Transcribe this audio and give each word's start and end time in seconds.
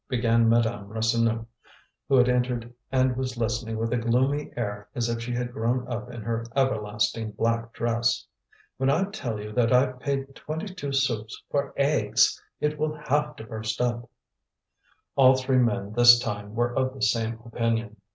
began 0.09 0.49
Madame 0.49 0.87
Rasseneur, 0.89 1.45
who 2.09 2.15
had 2.15 2.27
entered 2.27 2.73
and 2.91 3.15
was 3.15 3.37
listening 3.37 3.77
with 3.77 3.93
a 3.93 3.97
gloomy 3.97 4.51
air 4.57 4.89
as 4.95 5.09
if 5.09 5.21
she 5.21 5.31
had 5.31 5.51
grown 5.53 5.87
up 5.87 6.09
in 6.09 6.23
her 6.23 6.43
everlasting 6.55 7.31
black 7.33 7.71
dress. 7.71 8.25
"When 8.77 8.89
I 8.89 9.03
tell 9.11 9.39
you 9.39 9.51
that 9.53 9.71
I've 9.71 9.99
paid 9.99 10.33
twenty 10.33 10.73
two 10.73 10.91
sous 10.91 11.43
for 11.51 11.71
eggs! 11.77 12.41
It 12.59 12.79
will 12.79 12.95
have 13.09 13.35
to 13.35 13.43
burst 13.43 13.79
up." 13.79 14.09
All 15.15 15.35
three 15.35 15.59
men 15.59 15.93
this 15.93 16.17
time 16.17 16.55
were 16.55 16.73
of 16.75 16.95
the 16.95 17.03
same 17.03 17.39
opinion. 17.45 17.97